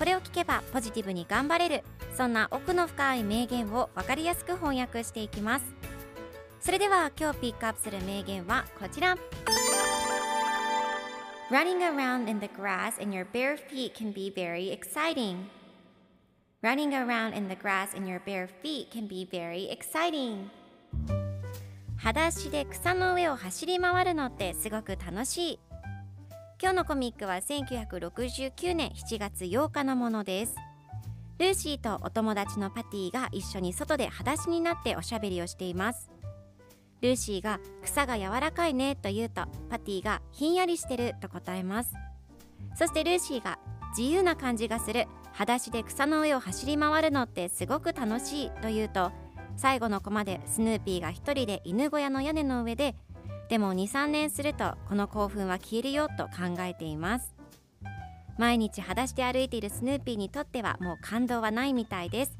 [0.00, 1.84] これを聞けばポジティブに頑張れる
[2.16, 5.64] そんな奥の深い名言を分かりやすく翻訳していきます
[6.58, 9.18] それでは今日ピックアップする名言はこちら
[11.50, 15.50] Running around in the grass in your bare feet can be very exciting
[16.62, 20.48] Running around in the grass in your bare feet can be very exciting
[21.98, 25.58] 裸足で草の上を走り回るのってすごく楽しい
[26.62, 30.54] 今日のコミックは1969年7月8日のものです。
[31.38, 36.10] ルーシーとお友達のパティが一緒に外で裸足になっておしゃべりをしています。
[37.00, 41.94] ルーシーが草が柔らかいねと言うとパティがひんやりしてると答えます。
[42.74, 43.58] そしてルーシーが
[43.96, 49.12] 自由な感じがする裸足で草の上を走り回るのってすごく楽しいと言うと
[49.56, 52.94] 最後のコマでスヌーピーが一人で犬小屋の屋根の上で
[53.50, 57.34] でも23年するとこの興奮は消えるよと考えています。
[58.38, 62.38] 毎日裸足で歩いているスヌーピーにとってはもう感動はないみたいです。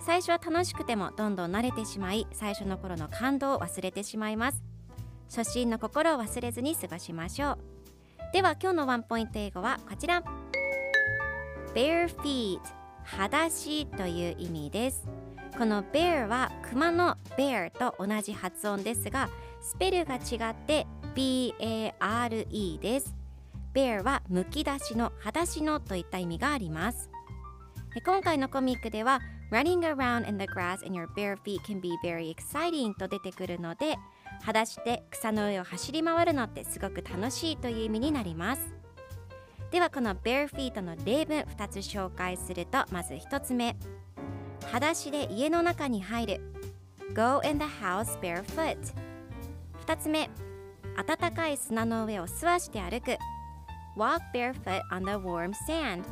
[0.00, 4.64] 最初は楽しくてもどんどん慣れてしまい最初の頃の感動を忘れてしまいます。
[5.28, 7.58] 初心の心を忘れずに過ごしましょう。
[8.32, 10.22] では今日のワンポイント英語はこちら。
[11.74, 12.60] Bare feet
[13.04, 15.06] 裸足という意味です。
[15.58, 19.28] この bear は熊の bear と同じ発音ですが
[19.60, 23.14] スペルが違って B-A-R-E です。
[23.74, 27.10] Bear はむき出しの裸足のといった意味があります。
[28.04, 33.96] 今回のコミックでは Running around in the grass in your bare feet can be very exciting と出てくるので
[34.40, 38.74] 裸足で草の上を走り回るのってすごく楽しいという意味になります。
[39.70, 43.76] ではこの bare feet の例文2つ紹介するとまず1つ目。
[44.66, 46.40] 裸足で家の中に入る。
[47.14, 48.76] Go in the house barefoot.
[49.86, 50.28] 2つ目
[50.96, 53.16] 暖かい砂の上を素足で歩く
[53.96, 56.02] Walk barefoot on the warm sand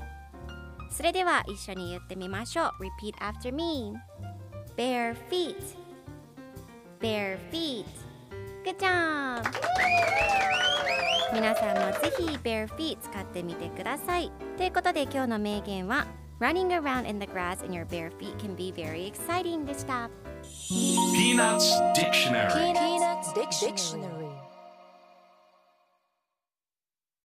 [0.91, 2.71] それでは一緒に言ってみましょう
[3.03, 3.93] Repeat after me
[4.77, 5.57] Bare feet
[7.01, 7.85] Bare feet
[8.65, 9.43] Good job!
[11.33, 16.07] 皆さんもぜひ Bare feet 使ってみてくださいということで今日の名言は
[16.41, 20.11] Running around in the grass in your bare feet can be very exciting でした
[20.71, 22.84] Peanuts Dictionary
[23.35, 23.73] Dictionary.
[23.73, 24.14] Dictionary.